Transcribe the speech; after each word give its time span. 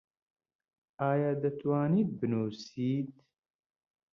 ئایا 1.05 1.31
دەتوانیت 1.43 2.09
بنووسیت؟ 2.19 3.11